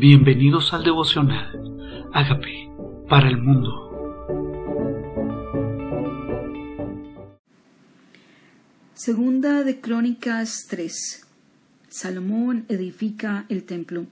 Bienvenidos 0.00 0.72
al 0.72 0.82
devocional. 0.82 2.08
Hágame 2.14 2.72
para 3.06 3.28
el 3.28 3.36
mundo. 3.36 3.68
Segunda 8.94 9.62
de 9.62 9.78
Crónicas 9.82 10.66
3. 10.70 11.26
Salomón 11.90 12.64
edifica 12.70 13.44
el 13.50 13.64
templo. 13.64 14.06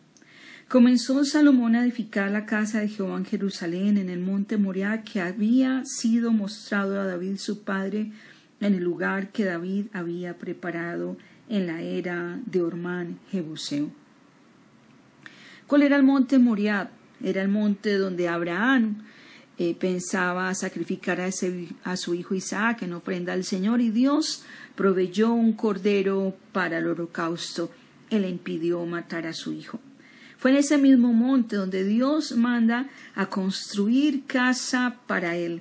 Comenzó 0.68 1.24
Salomón 1.24 1.74
a 1.74 1.84
edificar 1.84 2.30
la 2.30 2.44
casa 2.44 2.80
de 2.80 2.88
Jehová 2.88 3.16
en 3.16 3.24
Jerusalén, 3.24 3.96
en 3.96 4.10
el 4.10 4.20
monte 4.20 4.58
Moriah, 4.58 5.04
que 5.04 5.22
había 5.22 5.86
sido 5.86 6.32
mostrado 6.32 7.00
a 7.00 7.06
David 7.06 7.38
su 7.38 7.64
padre, 7.64 8.12
en 8.60 8.74
el 8.74 8.84
lugar 8.84 9.32
que 9.32 9.46
David 9.46 9.86
había 9.94 10.36
preparado 10.36 11.16
en 11.48 11.66
la 11.66 11.80
era 11.80 12.38
de 12.44 12.60
Ormán 12.60 13.20
Jebuseo. 13.30 13.90
¿Cuál 15.68 15.82
era 15.82 15.96
el 15.96 16.02
monte 16.02 16.38
Moriah? 16.38 16.90
Era 17.22 17.42
el 17.42 17.48
monte 17.48 17.98
donde 17.98 18.26
Abraham 18.26 19.04
eh, 19.58 19.74
pensaba 19.74 20.54
sacrificar 20.54 21.20
a, 21.20 21.28
a 21.84 21.96
su 21.98 22.14
hijo 22.14 22.34
Isaac 22.34 22.84
en 22.84 22.94
ofrenda 22.94 23.34
al 23.34 23.44
Señor 23.44 23.82
y 23.82 23.90
Dios 23.90 24.44
proveyó 24.74 25.30
un 25.30 25.52
cordero 25.52 26.34
para 26.52 26.78
el 26.78 26.86
holocausto. 26.86 27.70
Él 28.08 28.22
le 28.22 28.30
impidió 28.30 28.86
matar 28.86 29.26
a 29.26 29.34
su 29.34 29.52
hijo. 29.52 29.78
Fue 30.38 30.52
en 30.52 30.56
ese 30.56 30.78
mismo 30.78 31.12
monte 31.12 31.56
donde 31.56 31.84
Dios 31.84 32.32
manda 32.32 32.88
a 33.14 33.26
construir 33.26 34.24
casa 34.24 34.96
para 35.06 35.36
él. 35.36 35.60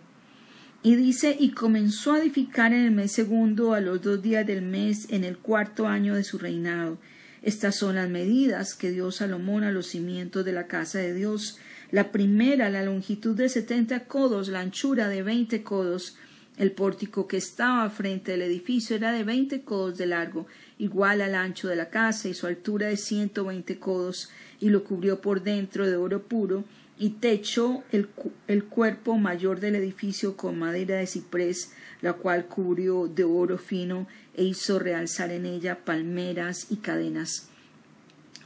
Y 0.84 0.96
dice, 0.96 1.36
y 1.38 1.50
comenzó 1.50 2.14
a 2.14 2.20
edificar 2.20 2.72
en 2.72 2.86
el 2.86 2.92
mes 2.92 3.12
segundo 3.12 3.74
a 3.74 3.82
los 3.82 4.02
dos 4.02 4.22
días 4.22 4.48
del 4.48 4.62
mes 4.62 5.08
en 5.10 5.26
el 5.26 5.38
cuarto 5.38 5.86
año 5.86 6.16
de 6.16 6.24
su 6.24 6.38
reinado. 6.38 6.98
Estas 7.41 7.76
son 7.76 7.96
las 7.96 8.09
medidas 8.09 8.73
que 8.73 8.91
dio 8.91 9.12
Salomón 9.12 9.64
a 9.64 9.72
los 9.72 9.88
cimientos 9.88 10.44
de 10.44 10.52
la 10.52 10.68
casa 10.68 10.99
de 10.99 11.13
Dios. 11.13 11.60
La 11.91 12.12
primera, 12.12 12.70
la 12.70 12.84
longitud 12.84 13.35
de 13.35 13.48
setenta 13.48 14.05
codos, 14.05 14.49
la 14.49 14.60
anchura 14.60 15.07
de 15.07 15.24
veinte 15.24 15.63
codos. 15.63 16.18
El 16.58 16.71
pórtico 16.71 17.27
que 17.27 17.38
estaba 17.38 17.88
frente 17.91 18.34
al 18.34 18.41
edificio 18.41 18.96
era 18.96 19.12
de 19.12 19.24
veinte 19.24 19.62
codos 19.62 19.98
de 19.98 20.08
largo, 20.08 20.48
igual 20.80 21.21
al 21.21 21.35
ancho 21.35 21.68
de 21.68 21.76
la 21.76 21.90
casa, 21.90 22.30
y 22.30 22.34
su 22.34 22.48
altura 22.48 22.88
de 22.88 22.98
ciento 22.98 23.46
veinte 23.46 23.77
codos 23.77 24.30
y 24.60 24.70
lo 24.70 24.84
cubrió 24.84 25.22
por 25.22 25.44
dentro 25.44 25.86
de 25.86 25.96
oro 25.96 26.24
puro, 26.24 26.63
y 27.00 27.12
techó 27.12 27.84
el, 27.91 28.10
el, 28.48 28.64
cuerpo 28.64 29.18
mayor 29.18 29.60
del 29.60 29.76
edificio 29.76 30.36
con 30.36 30.58
madera 30.58 30.96
de 30.96 31.05
ciprés, 31.05 31.74
la 32.02 32.14
cual 32.14 32.48
cubrió 32.48 33.08
de 33.08 33.24
oro 33.24 33.60
fino 33.60 34.08
e 34.34 34.44
hizo 34.44 34.80
realzar 34.80 35.32
en 35.32 35.46
ella 35.46 35.86
palmeras 35.86 36.68
y 36.72 36.77
cadenas. 36.77 37.49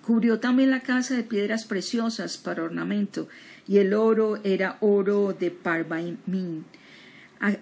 Cubrió 0.06 0.40
también 0.40 0.72
la 0.72 0.82
casa 0.82 1.16
de 1.16 1.24
piedras 1.24 1.66
preciosas 1.66 2.38
para 2.38 2.64
ornamento, 2.64 3.30
y 3.68 3.78
el 3.78 3.94
oro 3.94 4.40
era 4.44 4.78
oro 4.82 5.34
de 5.40 5.52
Parbaimín. 5.52 6.66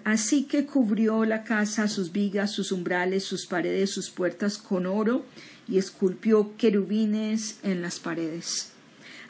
Así 0.04 0.44
que 0.44 0.66
cubrió 0.66 1.24
la 1.24 1.42
casa, 1.42 1.88
sus 1.88 2.12
vigas, 2.12 2.50
sus 2.50 2.70
umbrales, 2.70 3.24
sus 3.24 3.46
paredes, 3.46 3.90
sus 3.90 4.10
puertas 4.10 4.58
con 4.58 4.84
oro, 4.84 5.24
y 5.70 5.78
esculpió 5.78 6.56
querubines 6.56 7.60
en 7.62 7.80
las 7.80 8.00
paredes. 8.00 8.72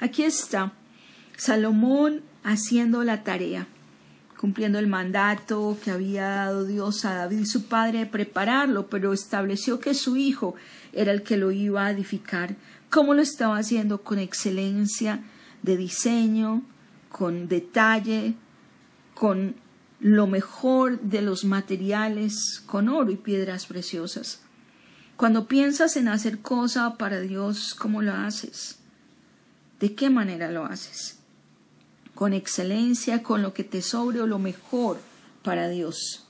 Aquí 0.01 0.25
está 0.25 0.73
Salomón 1.37 2.23
haciendo 2.43 3.05
la 3.05 3.23
tarea, 3.23 3.67
cumpliendo 4.39 4.79
el 4.79 4.87
mandato 4.87 5.77
que 5.85 5.91
había 5.91 6.29
dado 6.29 6.65
Dios 6.65 7.05
a 7.05 7.15
David 7.15 7.45
su 7.45 7.67
padre 7.67 8.01
de 8.01 8.07
prepararlo, 8.07 8.89
pero 8.89 9.13
estableció 9.13 9.79
que 9.79 9.93
su 9.95 10.17
hijo 10.17 10.55
era 10.95 11.13
el 11.13 11.23
que 11.23 11.37
lo 11.37 11.51
iba 11.53 11.85
a 11.85 11.91
edificar. 11.91 12.57
¿Cómo 12.89 13.15
lo 13.15 13.21
estaba 13.21 13.59
haciendo? 13.59 14.03
Con 14.03 14.19
excelencia 14.19 15.23
de 15.63 15.77
diseño, 15.77 16.63
con 17.11 17.49
detalle, 17.49 18.35
con 19.15 19.55
lo 20.01 20.27
mejor 20.27 20.99
de 21.01 21.21
los 21.21 21.45
materiales, 21.45 22.63
con 22.65 22.89
oro 22.89 23.11
y 23.11 23.17
piedras 23.17 23.67
preciosas. 23.67 24.41
Cuando 25.21 25.47
piensas 25.47 25.99
en 25.99 26.09
hacer 26.09 26.39
cosa 26.39 26.97
para 26.97 27.21
Dios, 27.21 27.75
¿cómo 27.75 28.01
lo 28.01 28.15
haces? 28.15 28.77
¿De 29.79 29.95
qué 29.95 30.09
manera 30.09 30.51
lo 30.51 30.65
haces? 30.65 31.19
Con 32.15 32.33
excelencia, 32.33 33.23
con 33.23 33.43
lo 33.43 33.53
que 33.53 33.63
te 33.63 33.83
sobre 33.83 34.23
o 34.23 34.27
lo 34.27 34.39
mejor 34.39 34.99
para 35.43 35.69
Dios. 35.69 36.25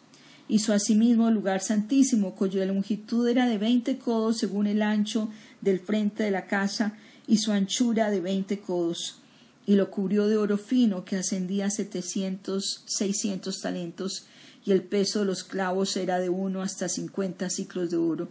Hizo 0.48 0.72
asimismo 0.72 1.28
el 1.28 1.34
lugar 1.34 1.60
santísimo, 1.60 2.34
cuya 2.34 2.64
longitud 2.64 3.28
era 3.28 3.46
de 3.46 3.58
veinte 3.58 3.96
codos 3.96 4.38
según 4.38 4.66
el 4.66 4.82
ancho 4.82 5.30
del 5.60 5.78
frente 5.78 6.24
de 6.24 6.32
la 6.32 6.48
casa 6.48 6.98
y 7.28 7.38
su 7.38 7.52
anchura 7.52 8.10
de 8.10 8.20
veinte 8.20 8.58
codos, 8.58 9.20
y 9.66 9.76
lo 9.76 9.92
cubrió 9.92 10.26
de 10.26 10.36
oro 10.36 10.58
fino 10.58 11.04
que 11.04 11.14
ascendía 11.14 11.66
a 11.66 11.70
setecientos, 11.70 12.82
seiscientos 12.86 13.60
talentos, 13.60 14.26
y 14.64 14.72
el 14.72 14.82
peso 14.82 15.20
de 15.20 15.26
los 15.26 15.44
clavos 15.44 15.96
era 15.96 16.18
de 16.18 16.28
uno 16.28 16.60
hasta 16.60 16.88
cincuenta 16.88 17.50
ciclos 17.50 17.90
de 17.90 17.96
oro, 17.96 18.30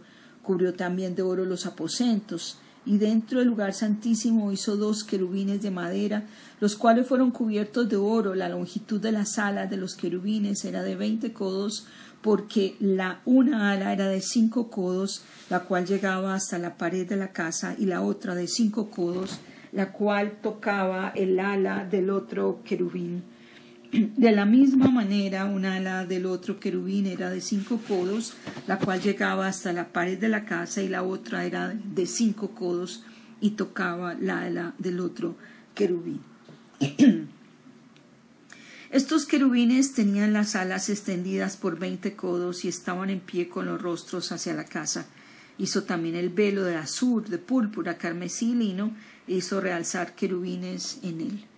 Cubrió 0.50 0.74
también 0.74 1.14
de 1.14 1.22
oro 1.22 1.44
los 1.44 1.64
aposentos, 1.64 2.58
y 2.84 2.98
dentro 2.98 3.38
del 3.38 3.46
lugar 3.46 3.72
santísimo 3.72 4.50
hizo 4.50 4.76
dos 4.76 5.04
querubines 5.04 5.62
de 5.62 5.70
madera, 5.70 6.24
los 6.58 6.74
cuales 6.74 7.06
fueron 7.06 7.30
cubiertos 7.30 7.88
de 7.88 7.94
oro. 7.94 8.34
La 8.34 8.48
longitud 8.48 9.00
de 9.00 9.12
las 9.12 9.38
alas 9.38 9.70
de 9.70 9.76
los 9.76 9.94
querubines 9.94 10.64
era 10.64 10.82
de 10.82 10.96
veinte 10.96 11.32
codos, 11.32 11.86
porque 12.20 12.74
la 12.80 13.20
una 13.26 13.70
ala 13.70 13.92
era 13.92 14.08
de 14.08 14.20
cinco 14.20 14.70
codos, 14.70 15.22
la 15.50 15.60
cual 15.60 15.86
llegaba 15.86 16.34
hasta 16.34 16.58
la 16.58 16.76
pared 16.76 17.08
de 17.08 17.14
la 17.14 17.28
casa, 17.28 17.76
y 17.78 17.86
la 17.86 18.02
otra 18.02 18.34
de 18.34 18.48
cinco 18.48 18.90
codos, 18.90 19.38
la 19.70 19.92
cual 19.92 20.40
tocaba 20.42 21.12
el 21.14 21.38
ala 21.38 21.84
del 21.84 22.10
otro 22.10 22.58
querubín. 22.64 23.22
De 23.92 24.30
la 24.30 24.44
misma 24.46 24.88
manera, 24.88 25.46
una 25.46 25.74
ala 25.74 26.06
del 26.06 26.26
otro 26.26 26.60
querubín 26.60 27.06
era 27.06 27.28
de 27.28 27.40
cinco 27.40 27.80
codos, 27.88 28.34
la 28.68 28.78
cual 28.78 29.00
llegaba 29.00 29.48
hasta 29.48 29.72
la 29.72 29.88
pared 29.88 30.16
de 30.16 30.28
la 30.28 30.44
casa, 30.44 30.80
y 30.80 30.88
la 30.88 31.02
otra 31.02 31.44
era 31.44 31.74
de 31.74 32.06
cinco 32.06 32.52
codos 32.52 33.02
y 33.40 33.50
tocaba 33.50 34.14
la 34.14 34.42
ala 34.42 34.74
del 34.78 35.00
otro 35.00 35.34
querubín. 35.74 36.20
Estos 38.90 39.26
querubines 39.26 39.92
tenían 39.92 40.32
las 40.32 40.54
alas 40.54 40.88
extendidas 40.88 41.56
por 41.56 41.78
veinte 41.78 42.14
codos 42.14 42.64
y 42.64 42.68
estaban 42.68 43.10
en 43.10 43.20
pie 43.20 43.48
con 43.48 43.66
los 43.66 43.82
rostros 43.82 44.30
hacia 44.30 44.54
la 44.54 44.64
casa. 44.64 45.06
Hizo 45.58 45.82
también 45.82 46.14
el 46.14 46.28
velo 46.28 46.62
de 46.62 46.76
azul, 46.76 47.24
de 47.24 47.38
púrpura, 47.38 47.98
carmesí 47.98 48.52
y 48.52 48.54
lino, 48.54 48.94
e 49.26 49.34
hizo 49.34 49.60
realzar 49.60 50.14
querubines 50.14 51.00
en 51.02 51.20
él. 51.20 51.49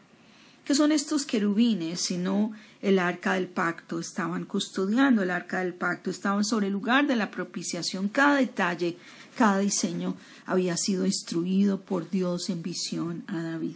¿Qué 0.65 0.77
son 0.77 0.93
estos 0.93 1.27
querubines 1.27 2.01
sino 2.01 2.53
el 2.81 3.01
arca 3.01 3.35
del 3.35 3.49
pacto? 3.49 3.99
Estaban 3.99 4.45
custodiando 4.45 5.23
el 5.23 5.33
arca 5.33 5.59
del 5.59 5.75
pacto, 5.75 6.09
estaban 6.09 6.45
sobre 6.45 6.69
el 6.69 6.73
lugar 6.73 7.09
de 7.09 7.17
la 7.17 7.33
propiciación. 7.33 8.09
Cada 8.09 8.37
detalle, 8.37 8.97
cada 9.37 9.59
diseño 9.59 10.17
había 10.47 10.77
sido 10.77 11.05
instruido 11.05 11.81
por 11.81 12.09
Dios 12.11 12.49
en 12.49 12.63
visión 12.63 13.25
a 13.27 13.43
David. 13.43 13.75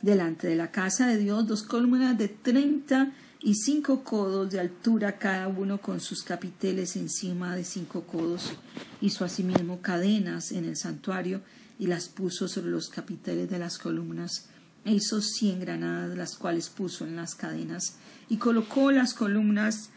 Delante 0.00 0.46
de 0.46 0.54
la 0.54 0.70
casa 0.70 1.08
de 1.08 1.18
Dios, 1.18 1.48
dos 1.48 1.64
columnas 1.64 2.16
de 2.16 2.28
treinta 2.28 3.12
y 3.42 3.54
cinco 3.54 4.04
codos 4.04 4.50
de 4.50 4.60
altura 4.60 5.18
cada 5.18 5.48
uno 5.48 5.80
con 5.80 5.98
sus 5.98 6.22
capiteles 6.22 6.94
encima 6.94 7.56
de 7.56 7.64
cinco 7.64 8.02
codos. 8.02 8.52
Hizo 9.00 9.24
asimismo 9.24 9.80
cadenas 9.80 10.52
en 10.52 10.66
el 10.66 10.76
santuario 10.76 11.40
y 11.80 11.88
las 11.88 12.08
puso 12.08 12.46
sobre 12.46 12.70
los 12.70 12.90
capiteles 12.90 13.50
de 13.50 13.58
las 13.58 13.78
columnas 13.78 14.46
hizo 14.84 15.20
cien 15.20 15.60
granadas, 15.60 16.16
las 16.16 16.36
cuales 16.36 16.68
puso 16.68 17.04
en 17.04 17.16
las 17.16 17.34
cadenas, 17.34 17.96
y 18.28 18.36
colocó 18.36 18.92
las 18.92 19.14
columnas 19.14 19.90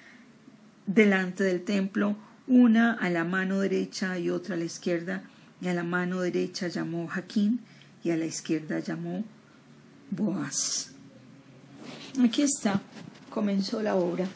delante 0.85 1.43
del 1.43 1.63
templo, 1.63 2.15
una 2.47 2.93
a 2.93 3.09
la 3.09 3.23
mano 3.23 3.59
derecha 3.59 4.19
y 4.19 4.29
otra 4.29 4.55
a 4.55 4.57
la 4.57 4.65
izquierda, 4.65 5.23
y 5.61 5.67
a 5.67 5.73
la 5.73 5.83
mano 5.83 6.21
derecha 6.21 6.67
llamó 6.67 7.07
Jaquín, 7.07 7.61
y 8.03 8.11
a 8.11 8.17
la 8.17 8.25
izquierda 8.25 8.79
llamó 8.79 9.23
Boaz. 10.11 10.91
Aquí 12.21 12.41
está, 12.41 12.81
comenzó 13.29 13.81
la 13.81 13.95
obra. 13.95 14.27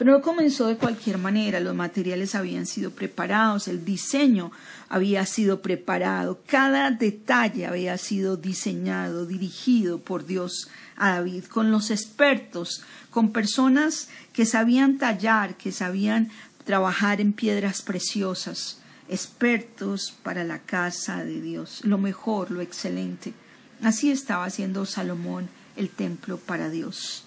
Pero 0.00 0.12
no 0.12 0.22
comenzó 0.22 0.66
de 0.68 0.78
cualquier 0.78 1.18
manera, 1.18 1.60
los 1.60 1.74
materiales 1.74 2.34
habían 2.34 2.64
sido 2.64 2.90
preparados, 2.90 3.68
el 3.68 3.84
diseño 3.84 4.50
había 4.88 5.26
sido 5.26 5.60
preparado, 5.60 6.40
cada 6.46 6.90
detalle 6.90 7.66
había 7.66 7.98
sido 7.98 8.38
diseñado, 8.38 9.26
dirigido 9.26 9.98
por 9.98 10.24
Dios 10.24 10.70
a 10.96 11.10
David, 11.16 11.44
con 11.44 11.70
los 11.70 11.90
expertos, 11.90 12.82
con 13.10 13.30
personas 13.30 14.08
que 14.32 14.46
sabían 14.46 14.96
tallar, 14.96 15.58
que 15.58 15.70
sabían 15.70 16.30
trabajar 16.64 17.20
en 17.20 17.34
piedras 17.34 17.82
preciosas, 17.82 18.78
expertos 19.06 20.14
para 20.22 20.44
la 20.44 20.60
casa 20.60 21.24
de 21.24 21.42
Dios, 21.42 21.84
lo 21.84 21.98
mejor, 21.98 22.50
lo 22.50 22.62
excelente. 22.62 23.34
Así 23.82 24.10
estaba 24.10 24.46
haciendo 24.46 24.86
Salomón 24.86 25.50
el 25.76 25.90
templo 25.90 26.38
para 26.38 26.70
Dios. 26.70 27.24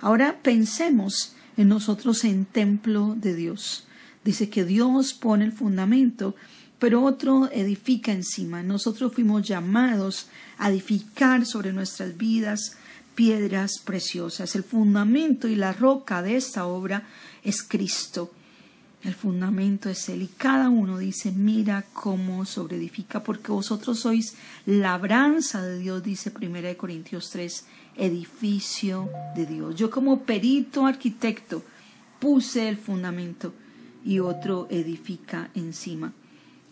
Ahora 0.00 0.38
pensemos 0.42 1.34
en 1.56 1.68
nosotros 1.68 2.24
en 2.24 2.44
templo 2.44 3.14
de 3.16 3.34
Dios. 3.34 3.86
Dice 4.24 4.48
que 4.48 4.64
Dios 4.64 5.14
pone 5.14 5.44
el 5.44 5.52
fundamento, 5.52 6.34
pero 6.78 7.02
otro 7.02 7.50
edifica 7.52 8.12
encima. 8.12 8.62
Nosotros 8.62 9.12
fuimos 9.12 9.46
llamados 9.46 10.28
a 10.58 10.70
edificar 10.70 11.46
sobre 11.46 11.72
nuestras 11.72 12.16
vidas 12.16 12.76
piedras 13.14 13.78
preciosas. 13.84 14.54
El 14.56 14.64
fundamento 14.64 15.48
y 15.48 15.54
la 15.54 15.72
roca 15.72 16.22
de 16.22 16.36
esta 16.36 16.66
obra 16.66 17.06
es 17.42 17.62
Cristo. 17.62 18.32
El 19.04 19.14
fundamento 19.14 19.90
es 19.90 20.08
Él. 20.08 20.22
Y 20.22 20.28
cada 20.28 20.70
uno 20.70 20.96
dice, 20.96 21.30
mira 21.30 21.84
cómo 21.92 22.46
sobreedifica, 22.46 23.22
porque 23.22 23.52
vosotros 23.52 24.00
sois 24.00 24.34
labranza 24.64 25.62
de 25.62 25.78
Dios, 25.78 26.02
dice 26.02 26.32
1 26.34 26.76
Corintios 26.78 27.28
3, 27.30 27.66
edificio 27.96 29.10
de 29.36 29.44
Dios. 29.44 29.76
Yo 29.76 29.90
como 29.90 30.22
perito 30.22 30.86
arquitecto 30.86 31.62
puse 32.18 32.66
el 32.66 32.78
fundamento 32.78 33.52
y 34.06 34.20
otro 34.20 34.68
edifica 34.70 35.50
encima. 35.54 36.14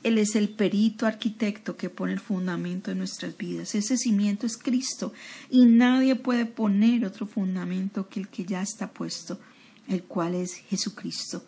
Él 0.03 0.17
es 0.17 0.35
el 0.35 0.49
perito 0.49 1.07
arquitecto 1.07 1.77
que 1.77 1.91
pone 1.91 2.15
el 2.15 2.21
fundamento 2.21 2.91
de 2.91 2.97
nuestras 2.97 3.37
vidas. 3.37 3.75
Ese 3.75 3.99
cimiento 3.99 4.47
es 4.47 4.57
Cristo 4.57 5.13
y 5.51 5.67
nadie 5.67 6.17
puede 6.17 6.47
poner 6.47 7.05
otro 7.05 7.27
fundamento 7.27 8.09
que 8.09 8.21
el 8.21 8.29
que 8.29 8.45
ya 8.45 8.63
está 8.63 8.91
puesto, 8.91 9.39
el 9.87 10.03
cual 10.05 10.35
es 10.35 10.55
Jesucristo. 10.55 11.45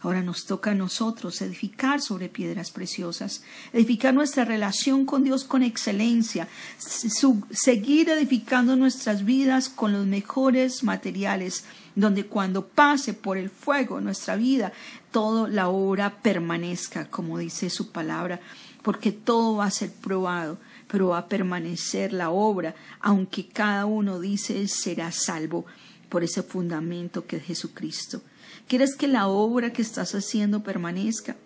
Ahora 0.00 0.22
nos 0.22 0.44
toca 0.44 0.70
a 0.70 0.74
nosotros 0.74 1.42
edificar 1.42 2.00
sobre 2.00 2.28
piedras 2.28 2.70
preciosas, 2.70 3.42
edificar 3.72 4.14
nuestra 4.14 4.44
relación 4.44 5.04
con 5.04 5.24
Dios 5.24 5.42
con 5.42 5.64
excelencia, 5.64 6.46
seguir 6.78 8.08
edificando 8.08 8.76
nuestras 8.76 9.24
vidas 9.24 9.68
con 9.68 9.92
los 9.92 10.06
mejores 10.06 10.84
materiales, 10.84 11.64
donde 11.96 12.26
cuando 12.26 12.68
pase 12.68 13.12
por 13.12 13.38
el 13.38 13.50
fuego 13.50 14.00
nuestra 14.00 14.36
vida, 14.36 14.72
toda 15.10 15.48
la 15.48 15.68
obra 15.68 16.22
permanezca, 16.22 17.10
como 17.10 17.38
dice 17.38 17.68
su 17.68 17.90
palabra, 17.90 18.40
porque 18.82 19.10
todo 19.10 19.56
va 19.56 19.64
a 19.64 19.70
ser 19.72 19.92
probado, 19.92 20.58
pero 20.86 21.08
va 21.08 21.18
a 21.18 21.28
permanecer 21.28 22.12
la 22.12 22.30
obra, 22.30 22.76
aunque 23.00 23.48
cada 23.48 23.84
uno 23.84 24.20
dice 24.20 24.68
será 24.68 25.10
salvo 25.10 25.66
por 26.08 26.22
ese 26.22 26.44
fundamento 26.44 27.26
que 27.26 27.38
es 27.38 27.44
Jesucristo. 27.44 28.22
¿Quieres 28.66 28.96
que 28.96 29.08
la 29.08 29.28
obra 29.28 29.72
que 29.72 29.82
estás 29.82 30.14
haciendo 30.14 30.62
permanezca? 30.62 31.36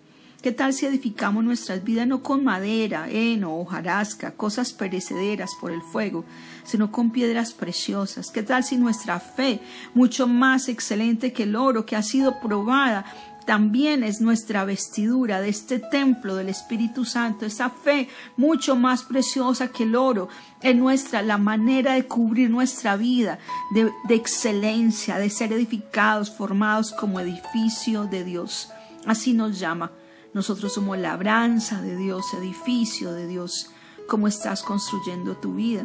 ¿Qué 0.43 0.51
tal 0.51 0.73
si 0.73 0.87
edificamos 0.87 1.45
nuestras 1.45 1.85
vidas 1.85 2.09
no 2.09 2.25
con 2.25 2.43
madera, 2.43 3.09
heno, 3.09 3.57
hojarasca, 3.59 4.33
cosas 4.33 4.73
perecederas 4.73 5.53
por 5.61 5.71
el 5.71 5.83
fuego, 5.83 6.25
sino 6.65 6.91
con 6.91 7.13
piedras 7.13 7.53
preciosas? 7.53 8.33
¿Qué 8.33 8.43
tal 8.43 8.65
si 8.65 8.77
nuestra 8.77 9.21
fe, 9.21 9.61
mucho 9.95 10.27
más 10.27 10.69
excelente 10.69 11.33
que 11.33 11.45
el 11.45 11.55
oro, 11.55 11.87
que 11.87 11.95
ha 11.95 12.03
sido 12.03 12.41
probada, 12.41 13.05
también 13.45 14.05
es 14.05 14.21
nuestra 14.21 14.65
vestidura 14.65 15.41
de 15.41 15.49
este 15.49 15.79
templo 15.79 16.35
del 16.37 16.49
Espíritu 16.49 17.05
Santo, 17.05 17.47
esa 17.47 17.71
fe 17.71 18.09
mucho 18.37 18.77
más 18.77 19.03
preciosa 19.03 19.69
que 19.69 19.83
el 19.85 19.97
oro, 19.97 20.29
es 20.61 20.77
nuestra, 20.77 21.23
la 21.23 21.39
manera 21.39 21.95
de 21.95 22.07
cubrir 22.07 22.51
nuestra 22.51 22.97
vida 22.97 23.39
de, 23.73 24.15
excelencia, 24.15 25.19
de 25.19 25.31
ser 25.31 25.53
edificados, 25.53 26.31
formados 26.31 26.93
como 26.93 27.21
edificio 27.21 28.05
de 28.05 28.25
Dios. 28.25 28.71
Así 29.07 29.33
nos 29.33 29.59
llama. 29.59 29.93
Nosotros 30.35 30.73
somos 30.73 30.99
labranza 30.99 31.83
de 31.83 31.97
Dios, 31.97 32.33
edificio 32.35 33.13
de 33.13 33.27
Dios. 33.27 33.71
¿Cómo 34.09 34.29
estás 34.29 34.63
construyendo 34.63 35.37
tu 35.37 35.55
vida? 35.55 35.85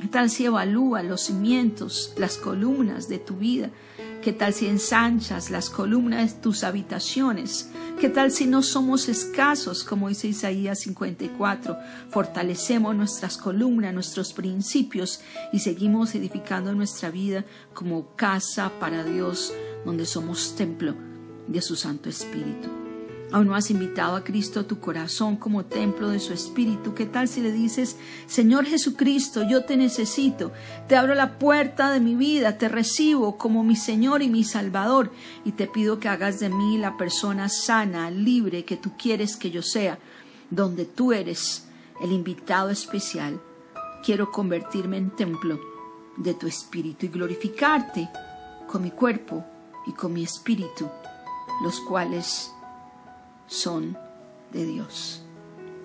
¿Qué 0.00 0.06
tal 0.06 0.30
si 0.30 0.44
evalúa 0.44 1.02
los 1.02 1.22
cimientos, 1.22 2.12
las 2.16 2.36
columnas 2.36 3.08
de 3.08 3.18
tu 3.18 3.36
vida? 3.36 3.70
¿Qué 4.28 4.34
tal 4.34 4.52
si 4.52 4.66
ensanchas 4.66 5.48
las 5.48 5.70
columnas 5.70 6.34
de 6.34 6.40
tus 6.42 6.62
habitaciones? 6.62 7.70
¿Qué 7.98 8.10
tal 8.10 8.30
si 8.30 8.44
no 8.44 8.62
somos 8.62 9.08
escasos, 9.08 9.84
como 9.84 10.10
dice 10.10 10.28
Isaías 10.28 10.80
54? 10.80 11.74
Fortalecemos 12.10 12.94
nuestras 12.94 13.38
columnas, 13.38 13.94
nuestros 13.94 14.34
principios 14.34 15.22
y 15.50 15.60
seguimos 15.60 16.14
edificando 16.14 16.74
nuestra 16.74 17.10
vida 17.10 17.46
como 17.72 18.14
casa 18.16 18.70
para 18.78 19.02
Dios, 19.02 19.54
donde 19.86 20.04
somos 20.04 20.54
templo 20.56 20.94
de 21.46 21.62
su 21.62 21.74
Santo 21.74 22.10
Espíritu. 22.10 22.77
Aún 23.30 23.48
no 23.48 23.54
has 23.54 23.70
invitado 23.70 24.16
a 24.16 24.24
Cristo 24.24 24.60
a 24.60 24.62
tu 24.62 24.80
corazón 24.80 25.36
como 25.36 25.66
templo 25.66 26.08
de 26.08 26.18
su 26.18 26.32
Espíritu. 26.32 26.94
¿Qué 26.94 27.04
tal 27.04 27.28
si 27.28 27.42
le 27.42 27.52
dices, 27.52 27.96
Señor 28.26 28.64
Jesucristo, 28.64 29.42
yo 29.46 29.64
te 29.64 29.76
necesito, 29.76 30.50
te 30.88 30.96
abro 30.96 31.14
la 31.14 31.38
puerta 31.38 31.90
de 31.90 32.00
mi 32.00 32.14
vida, 32.14 32.56
te 32.56 32.70
recibo 32.70 33.36
como 33.36 33.64
mi 33.64 33.76
Señor 33.76 34.22
y 34.22 34.30
mi 34.30 34.44
Salvador 34.44 35.12
y 35.44 35.52
te 35.52 35.66
pido 35.66 36.00
que 36.00 36.08
hagas 36.08 36.40
de 36.40 36.48
mí 36.48 36.78
la 36.78 36.96
persona 36.96 37.50
sana, 37.50 38.10
libre 38.10 38.64
que 38.64 38.78
tú 38.78 38.92
quieres 38.96 39.36
que 39.36 39.50
yo 39.50 39.60
sea, 39.60 39.98
donde 40.48 40.86
tú 40.86 41.12
eres 41.12 41.66
el 42.00 42.12
invitado 42.12 42.70
especial. 42.70 43.40
Quiero 44.02 44.32
convertirme 44.32 44.96
en 44.96 45.10
templo 45.10 45.60
de 46.16 46.32
tu 46.32 46.46
Espíritu 46.46 47.04
y 47.04 47.10
glorificarte 47.10 48.08
con 48.66 48.82
mi 48.82 48.90
cuerpo 48.90 49.44
y 49.86 49.92
con 49.92 50.14
mi 50.14 50.22
espíritu, 50.22 50.88
los 51.62 51.80
cuales 51.80 52.52
son 53.48 53.96
de 54.52 54.64
Dios. 54.64 55.22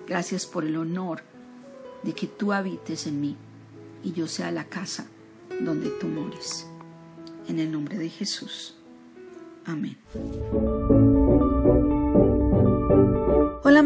Gracias 0.06 0.46
por 0.46 0.64
el 0.64 0.76
honor 0.76 1.22
de 2.02 2.12
que 2.12 2.26
tú 2.26 2.52
habites 2.52 3.06
en 3.06 3.20
mí 3.20 3.36
y 4.02 4.12
yo 4.12 4.28
sea 4.28 4.52
la 4.52 4.64
casa 4.64 5.06
donde 5.60 5.90
tú 5.90 6.06
mores. 6.06 6.66
En 7.48 7.58
el 7.58 7.72
nombre 7.72 7.98
de 7.98 8.08
Jesús. 8.08 8.76
Amén. 9.64 9.96